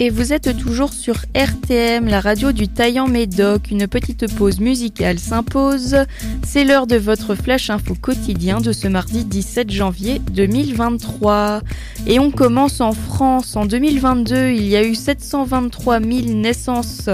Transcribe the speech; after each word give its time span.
et 0.00 0.10
vous 0.10 0.32
êtes 0.32 0.56
toujours 0.56 0.92
sur 0.92 1.16
RTM, 1.34 2.06
la 2.06 2.20
radio 2.20 2.52
du 2.52 2.68
Taillant 2.68 3.08
Médoc. 3.08 3.70
Une 3.70 3.88
petite 3.88 4.32
pause 4.36 4.60
musicale 4.60 5.18
s'impose. 5.18 5.96
C'est 6.44 6.64
l'heure 6.64 6.86
de 6.86 6.96
votre 6.96 7.34
flash 7.34 7.70
info 7.70 7.94
quotidien 7.94 8.60
de 8.60 8.72
ce 8.72 8.86
mardi 8.86 9.24
17 9.24 9.70
janvier 9.70 10.20
2023. 10.30 11.62
Et 12.06 12.20
on 12.20 12.30
commence 12.30 12.80
en 12.80 12.92
France. 12.92 13.56
En 13.56 13.66
2022, 13.66 14.50
il 14.50 14.68
y 14.68 14.76
a 14.76 14.84
eu 14.84 14.94
723 14.94 16.00
000 16.00 16.12
naissances 16.34 17.08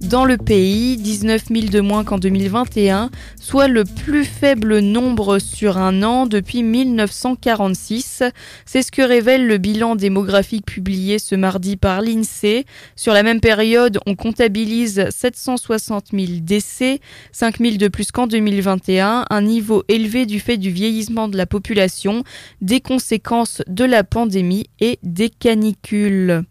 dans 0.00 0.24
le 0.24 0.36
pays, 0.36 0.96
19 0.96 1.46
000 1.50 1.66
de 1.66 1.80
moins 1.80 2.04
qu'en 2.04 2.18
2021, 2.18 3.10
soit 3.40 3.68
le 3.68 3.84
plus 3.84 4.24
faible 4.24 4.78
nombre 4.78 5.38
sur 5.38 5.76
un 5.76 6.02
an 6.02 6.26
depuis 6.26 6.62
1946. 6.62 8.22
C'est 8.64 8.82
ce 8.82 8.92
que 8.92 9.02
révèle 9.02 9.46
le 9.46 9.58
bilan 9.58 9.96
démographique 9.96 10.66
publié 10.66 11.18
ce 11.18 11.34
mardi 11.34 11.76
par 11.76 12.00
l'INSEE. 12.00 12.64
Sur 12.94 13.12
la 13.12 13.22
même 13.22 13.40
période, 13.40 13.98
on 14.06 14.14
comptabilise 14.14 15.08
760 15.10 16.06
000 16.12 16.26
décès, 16.42 17.00
5 17.32 17.58
000 17.58 17.76
de 17.76 17.88
plus 17.88 18.12
qu'en 18.12 18.26
2021, 18.26 19.24
un 19.28 19.42
niveau 19.42 19.82
élevé 19.88 20.26
du 20.26 20.38
fait 20.38 20.58
du 20.58 20.70
vieillissement 20.70 21.28
de 21.28 21.36
la 21.36 21.46
population, 21.46 22.22
des 22.60 22.80
conséquences 22.80 23.62
de 23.66 23.84
la 23.84 24.04
pandémie 24.04 24.66
et 24.80 24.98
des 25.02 25.28
canicules. 25.28 26.44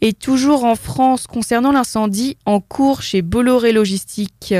Et 0.00 0.12
toujours 0.12 0.64
en 0.64 0.76
France, 0.76 1.26
concernant 1.26 1.72
l'incendie 1.72 2.36
en 2.46 2.60
cours 2.60 3.02
chez 3.02 3.20
Bolloré 3.20 3.72
Logistique. 3.72 4.54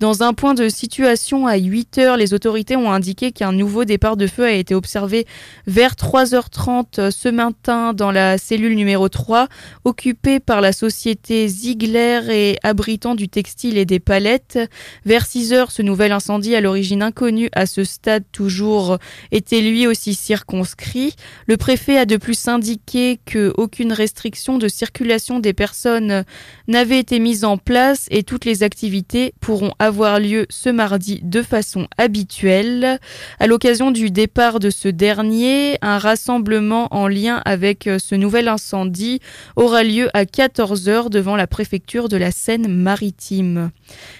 Dans 0.00 0.22
un 0.22 0.32
point 0.32 0.54
de 0.54 0.70
situation 0.70 1.46
à 1.46 1.56
8 1.56 1.98
heures, 1.98 2.16
les 2.16 2.32
autorités 2.32 2.74
ont 2.74 2.90
indiqué 2.90 3.30
qu'un 3.30 3.52
nouveau 3.52 3.84
départ 3.84 4.16
de 4.16 4.26
feu 4.26 4.44
a 4.44 4.52
été 4.52 4.74
observé 4.74 5.26
vers 5.66 5.92
3h30 5.92 7.10
ce 7.10 7.28
matin 7.28 7.92
dans 7.92 8.10
la 8.10 8.38
cellule 8.38 8.74
numéro 8.76 9.10
3, 9.10 9.48
occupée 9.84 10.40
par 10.40 10.62
la 10.62 10.72
société 10.72 11.48
Ziegler 11.48 12.20
et 12.30 12.58
abritant 12.62 13.14
du 13.14 13.28
textile 13.28 13.76
et 13.76 13.84
des 13.84 14.00
palettes. 14.00 14.58
Vers 15.04 15.26
6 15.26 15.52
heures, 15.52 15.70
ce 15.70 15.82
nouvel 15.82 16.12
incendie 16.12 16.54
à 16.54 16.62
l'origine 16.62 17.02
inconnue 17.02 17.50
à 17.52 17.66
ce 17.66 17.84
stade 17.84 18.24
toujours 18.32 18.96
était 19.32 19.60
lui 19.60 19.86
aussi 19.86 20.14
circonscrit. 20.14 21.14
Le 21.46 21.58
préfet 21.58 21.98
a 21.98 22.06
de 22.06 22.16
plus 22.16 22.48
indiqué 22.48 23.20
qu'aucune 23.30 23.92
restriction 23.92 24.56
de 24.56 24.68
circulation 24.78 25.40
des 25.40 25.52
personnes 25.52 26.24
n'avait 26.68 27.00
été 27.00 27.18
mise 27.18 27.44
en 27.44 27.56
place 27.56 28.06
et 28.10 28.22
toutes 28.22 28.44
les 28.44 28.62
activités 28.62 29.34
pourront 29.40 29.72
avoir 29.80 30.20
lieu 30.20 30.46
ce 30.50 30.68
mardi 30.68 31.20
de 31.22 31.42
façon 31.42 31.88
habituelle. 31.96 33.00
À 33.40 33.46
l'occasion 33.48 33.90
du 33.90 34.10
départ 34.10 34.60
de 34.60 34.70
ce 34.70 34.88
dernier, 34.88 35.78
un 35.82 35.98
rassemblement 35.98 36.86
en 36.94 37.08
lien 37.08 37.42
avec 37.44 37.90
ce 37.98 38.14
nouvel 38.14 38.46
incendie 38.46 39.20
aura 39.56 39.82
lieu 39.82 40.08
à 40.14 40.24
14h 40.24 41.10
devant 41.10 41.34
la 41.34 41.48
préfecture 41.48 42.08
de 42.08 42.16
la 42.16 42.30
Seine-Maritime. 42.30 43.70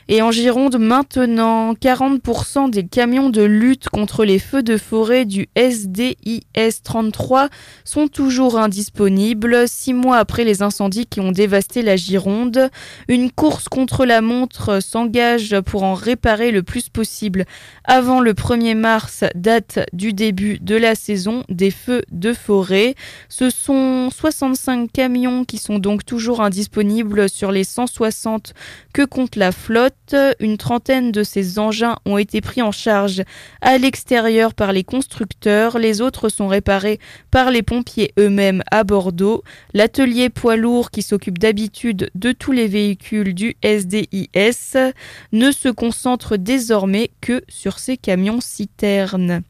Et 0.09 0.23
en 0.23 0.33
Gironde 0.33 0.79
maintenant, 0.79 1.75
40% 1.75 2.71
des 2.71 2.87
camions 2.87 3.31
de 3.31 3.43
lutte 3.43 3.89
contre 3.91 4.25
les 4.25 4.41
feux 4.41 4.63
de 4.63 4.77
forêt 4.77 5.25
du 5.25 5.49
SDIS 5.57 6.83
33 6.83 7.49
sont 7.85 8.09
toujours 8.09 8.59
indisponibles, 8.59 9.69
six 9.69 9.93
mois 9.93 10.17
après 10.17 10.48
les 10.49 10.63
incendies 10.63 11.07
qui 11.07 11.21
ont 11.21 11.31
dévasté 11.31 11.83
la 11.83 11.97
Gironde. 11.97 12.71
Une 13.07 13.31
course 13.31 13.69
contre 13.69 14.07
la 14.07 14.23
montre 14.23 14.81
s'engage 14.83 15.61
pour 15.61 15.83
en 15.83 15.93
réparer 15.93 16.51
le 16.51 16.63
plus 16.63 16.89
possible 16.89 17.45
avant 17.85 18.21
le 18.21 18.33
1er 18.33 18.75
mars, 18.75 19.25
date 19.35 19.81
du 19.93 20.15
début 20.15 20.59
de 20.61 20.75
la 20.75 20.95
saison 20.95 21.45
des 21.51 21.71
feux 21.71 22.03
de 22.11 22.33
forêt. 22.33 22.95
Ce 23.29 23.51
sont 23.51 24.09
65 24.11 24.91
camions 24.91 25.45
qui 25.45 25.59
sont 25.59 25.79
donc 25.79 26.07
toujours 26.07 26.41
indisponibles 26.41 27.29
sur 27.29 27.53
les 27.53 27.65
160 27.65 28.55
que 28.95 29.03
compte 29.03 29.37
la 29.37 29.53
flotte. 29.53 30.17
Une 30.41 30.57
trentaine 30.57 31.13
de 31.13 31.23
ces 31.23 31.59
engins 31.59 31.97
ont 32.07 32.17
été 32.17 32.41
pris 32.41 32.63
en 32.63 32.73
charge 32.73 33.23
à 33.61 33.77
l'extérieur 33.77 34.55
par 34.55 34.73
les 34.73 34.85
constructeurs. 34.85 35.79
Les 35.79 36.01
autres 36.01 36.31
sont 36.31 36.49
réparés 36.49 36.99
par 37.31 37.51
les 37.51 37.63
pompiers 37.63 38.13
eux-mêmes 38.19 38.63
à 38.71 38.85
Bordeaux. 38.85 39.43
L'atelier 39.75 40.31
poids 40.39 40.57
lourd 40.57 40.93
qui 40.93 41.03
s'occupe 41.03 41.39
d'habitude 41.39 42.11
de 42.15 42.31
tous 42.31 42.53
les 42.53 42.69
véhicules 42.69 43.35
du 43.35 43.57
SDIS 43.65 44.93
ne 45.33 45.51
se 45.51 45.69
concentre 45.69 46.37
désormais 46.37 47.11
que 47.21 47.43
sur 47.49 47.81
ces 47.81 47.97
camions 47.97 48.41
citernes. 48.41 49.43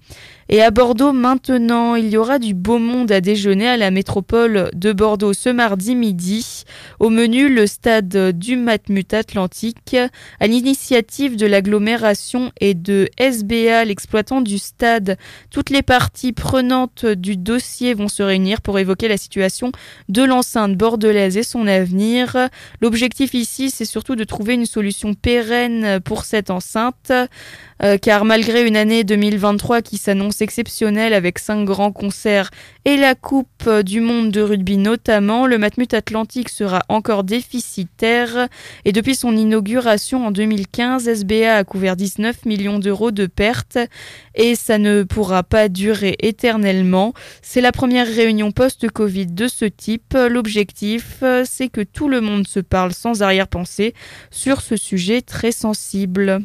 Et 0.50 0.62
à 0.62 0.70
Bordeaux 0.70 1.12
maintenant, 1.12 1.94
il 1.94 2.08
y 2.08 2.16
aura 2.16 2.38
du 2.38 2.54
beau 2.54 2.78
monde 2.78 3.12
à 3.12 3.20
déjeuner 3.20 3.68
à 3.68 3.76
la 3.76 3.90
métropole 3.90 4.70
de 4.74 4.94
Bordeaux 4.94 5.34
ce 5.34 5.50
mardi 5.50 5.94
midi. 5.94 6.64
Au 7.00 7.10
menu, 7.10 7.54
le 7.54 7.66
stade 7.66 8.32
du 8.38 8.56
Matmut 8.56 9.12
Atlantique. 9.12 9.94
À 10.40 10.46
l'initiative 10.46 11.36
de 11.36 11.44
l'agglomération 11.44 12.50
et 12.62 12.72
de 12.72 13.10
SBA, 13.18 13.84
l'exploitant 13.84 14.40
du 14.40 14.56
stade, 14.56 15.18
toutes 15.50 15.68
les 15.68 15.82
parties 15.82 16.32
prenantes 16.32 17.04
du 17.04 17.36
dossier 17.36 17.92
vont 17.92 18.08
se 18.08 18.22
réunir 18.22 18.62
pour 18.62 18.78
évoquer 18.78 19.08
la 19.08 19.18
situation 19.18 19.70
de 20.08 20.22
l'enceinte 20.22 20.76
bordelaise 20.76 21.36
et 21.36 21.42
son 21.42 21.66
avenir. 21.66 22.48
L'objectif 22.80 23.34
ici, 23.34 23.68
c'est 23.68 23.84
surtout 23.84 24.16
de 24.16 24.24
trouver 24.24 24.54
une 24.54 24.64
solution 24.64 25.12
pérenne 25.12 26.00
pour 26.00 26.24
cette 26.24 26.48
enceinte. 26.48 27.12
Euh, 27.82 27.96
car 27.96 28.24
malgré 28.24 28.66
une 28.66 28.76
année 28.76 29.04
2023 29.04 29.82
qui 29.82 29.98
s'annonce 29.98 30.37
exceptionnelle 30.40 31.12
avec 31.12 31.38
cinq 31.38 31.64
grands 31.64 31.92
concerts 31.92 32.50
et 32.84 32.96
la 32.96 33.14
Coupe 33.14 33.68
du 33.84 34.00
Monde 34.00 34.30
de 34.30 34.40
rugby 34.40 34.76
notamment, 34.76 35.46
le 35.46 35.58
Matmut 35.58 35.92
Atlantique 35.92 36.48
sera 36.48 36.82
encore 36.88 37.24
déficitaire 37.24 38.48
et 38.84 38.92
depuis 38.92 39.14
son 39.14 39.36
inauguration 39.36 40.26
en 40.26 40.30
2015, 40.30 41.08
SBA 41.08 41.56
a 41.56 41.64
couvert 41.64 41.96
19 41.96 42.44
millions 42.46 42.78
d'euros 42.78 43.10
de 43.10 43.26
pertes 43.26 43.78
et 44.34 44.54
ça 44.54 44.78
ne 44.78 45.02
pourra 45.02 45.42
pas 45.42 45.68
durer 45.68 46.16
éternellement. 46.20 47.12
C'est 47.42 47.60
la 47.60 47.72
première 47.72 48.06
réunion 48.06 48.52
post-Covid 48.52 49.26
de 49.26 49.48
ce 49.48 49.64
type. 49.64 50.14
L'objectif, 50.14 51.22
c'est 51.44 51.68
que 51.68 51.82
tout 51.82 52.08
le 52.08 52.20
monde 52.20 52.46
se 52.46 52.60
parle 52.60 52.92
sans 52.92 53.22
arrière-pensée 53.22 53.94
sur 54.30 54.60
ce 54.60 54.76
sujet 54.76 55.22
très 55.22 55.52
sensible. 55.52 56.42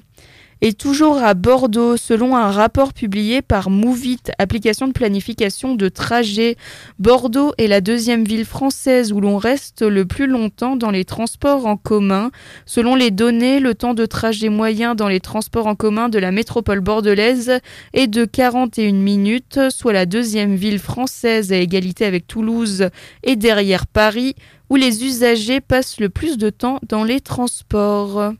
Et 0.66 0.72
toujours 0.72 1.18
à 1.18 1.34
Bordeaux, 1.34 1.98
selon 1.98 2.38
un 2.38 2.50
rapport 2.50 2.94
publié 2.94 3.42
par 3.42 3.70
Movit, 3.70 4.22
application 4.40 4.88
de 4.88 4.94
planification 4.94 5.76
de 5.76 5.90
trajet, 5.90 6.56
Bordeaux 7.00 7.52
est 7.58 7.68
la 7.68 7.82
deuxième 7.82 8.24
ville 8.24 8.46
française 8.46 9.12
où 9.12 9.20
l'on 9.20 9.36
reste 9.36 9.82
le 9.82 10.06
plus 10.06 10.26
longtemps 10.26 10.78
dans 10.78 10.90
les 10.90 11.04
transports 11.04 11.66
en 11.66 11.76
commun. 11.76 12.32
Selon 12.66 12.96
les 12.96 13.12
données, 13.12 13.60
le 13.60 13.76
temps 13.76 13.94
de 13.94 14.06
trajet 14.06 14.48
moyen 14.48 14.96
dans 14.96 15.10
les 15.10 15.20
transports 15.20 15.68
en 15.68 15.76
commun 15.76 16.08
de 16.08 16.18
la 16.18 16.32
métropole 16.32 16.80
bordelaise 16.80 17.60
est 17.92 18.08
de 18.08 18.24
41 18.24 18.94
minutes, 18.94 19.60
soit 19.70 19.92
la 19.92 20.06
deuxième 20.06 20.56
ville 20.56 20.80
française 20.80 21.52
à 21.52 21.58
égalité 21.58 22.06
avec 22.06 22.26
Toulouse 22.26 22.88
et 23.24 23.36
derrière 23.36 23.86
Paris, 23.86 24.34
où 24.70 24.78
les 24.78 25.04
usagers 25.04 25.60
passent 25.60 26.00
le 26.00 26.08
plus 26.08 26.38
de 26.38 26.50
temps 26.50 26.80
dans 26.88 27.04
les 27.04 27.20
transports 27.20 28.34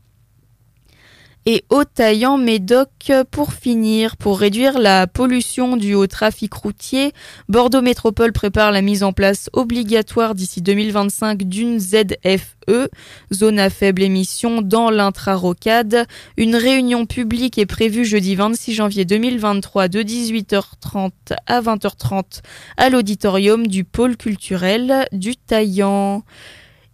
et 1.46 1.64
taillant 1.94 2.38
Médoc 2.38 3.12
pour 3.30 3.52
finir. 3.52 4.16
Pour 4.16 4.38
réduire 4.38 4.78
la 4.78 5.06
pollution 5.06 5.76
due 5.76 5.94
au 5.94 6.06
trafic 6.06 6.52
routier, 6.54 7.12
Bordeaux 7.48 7.82
Métropole 7.82 8.32
prépare 8.32 8.72
la 8.72 8.82
mise 8.82 9.02
en 9.02 9.12
place 9.12 9.50
obligatoire 9.52 10.34
d'ici 10.34 10.62
2025 10.62 11.42
d'une 11.44 11.78
ZFE, 11.78 12.88
zone 13.32 13.58
à 13.58 13.70
faible 13.70 14.02
émission 14.02 14.62
dans 14.62 14.90
l'intrarocade. 14.90 16.06
Une 16.36 16.56
réunion 16.56 17.06
publique 17.06 17.58
est 17.58 17.66
prévue 17.66 18.04
jeudi 18.04 18.34
26 18.34 18.74
janvier 18.74 19.04
2023 19.04 19.88
de 19.88 20.02
18h30 20.02 21.10
à 21.46 21.60
20h30 21.60 22.40
à 22.76 22.88
l'auditorium 22.88 23.66
du 23.66 23.84
pôle 23.84 24.16
culturel 24.16 25.06
du 25.12 25.36
Taillant. 25.36 26.24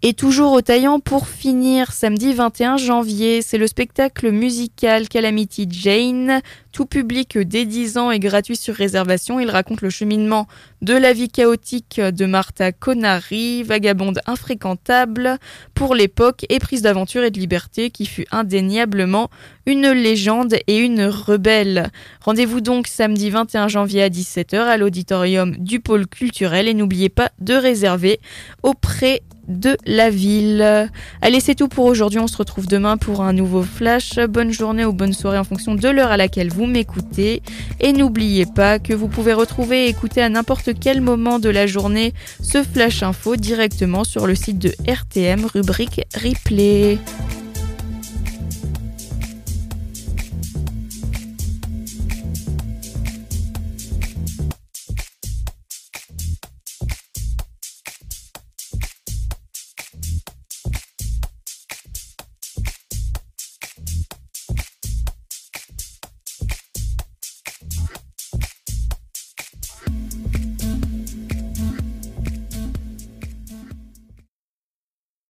Et 0.02 0.14
toujours 0.14 0.52
au 0.52 0.62
Taillant 0.62 0.98
pour 0.98 1.28
finir, 1.28 1.92
samedi 1.92 2.32
21 2.32 2.78
janvier, 2.78 3.42
c'est 3.42 3.58
le 3.58 3.66
spectacle 3.66 4.30
musical 4.30 5.10
Calamity 5.10 5.68
Jane, 5.70 6.40
tout 6.72 6.86
public 6.86 7.36
dès 7.36 7.66
10 7.66 7.98
ans 7.98 8.10
et 8.10 8.18
gratuit 8.18 8.56
sur 8.56 8.74
réservation. 8.74 9.40
Il 9.40 9.50
raconte 9.50 9.82
le 9.82 9.90
cheminement 9.90 10.48
de 10.80 10.94
la 10.94 11.12
vie 11.12 11.28
chaotique 11.28 12.00
de 12.00 12.24
Martha 12.24 12.72
Conary, 12.72 13.62
vagabonde 13.62 14.20
infréquentable 14.24 15.36
pour 15.74 15.94
l'époque 15.94 16.46
et 16.48 16.60
prise 16.60 16.80
d'aventure 16.80 17.22
et 17.22 17.30
de 17.30 17.38
liberté 17.38 17.90
qui 17.90 18.06
fut 18.06 18.26
indéniablement 18.30 19.28
une 19.66 19.90
légende 19.90 20.56
et 20.66 20.78
une 20.78 21.02
rebelle. 21.04 21.90
Rendez-vous 22.22 22.62
donc 22.62 22.86
samedi 22.86 23.28
21 23.28 23.68
janvier 23.68 24.04
à 24.04 24.08
17h 24.08 24.56
à 24.56 24.78
l'auditorium 24.78 25.54
du 25.58 25.78
pôle 25.78 26.06
culturel 26.06 26.68
et 26.68 26.74
n'oubliez 26.74 27.10
pas 27.10 27.32
de 27.38 27.52
réserver 27.52 28.18
auprès 28.62 29.20
de 29.50 29.76
la 29.84 30.10
ville. 30.10 30.88
Allez, 31.20 31.40
c'est 31.40 31.54
tout 31.54 31.68
pour 31.68 31.84
aujourd'hui. 31.84 32.18
On 32.18 32.26
se 32.26 32.36
retrouve 32.36 32.66
demain 32.66 32.96
pour 32.96 33.22
un 33.22 33.32
nouveau 33.32 33.62
flash. 33.62 34.18
Bonne 34.28 34.52
journée 34.52 34.84
ou 34.84 34.92
bonne 34.92 35.12
soirée 35.12 35.38
en 35.38 35.44
fonction 35.44 35.74
de 35.74 35.88
l'heure 35.88 36.10
à 36.10 36.16
laquelle 36.16 36.50
vous 36.50 36.66
m'écoutez. 36.66 37.42
Et 37.80 37.92
n'oubliez 37.92 38.46
pas 38.46 38.78
que 38.78 38.94
vous 38.94 39.08
pouvez 39.08 39.32
retrouver 39.32 39.86
et 39.86 39.88
écouter 39.88 40.22
à 40.22 40.28
n'importe 40.28 40.70
quel 40.78 41.00
moment 41.00 41.38
de 41.38 41.48
la 41.48 41.66
journée 41.66 42.14
ce 42.40 42.62
flash 42.62 43.02
info 43.02 43.36
directement 43.36 44.04
sur 44.04 44.26
le 44.26 44.34
site 44.34 44.58
de 44.58 44.72
RTM 44.86 45.44
rubrique 45.44 46.02
replay. 46.14 46.98